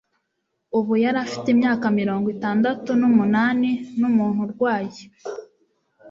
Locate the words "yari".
1.03-1.17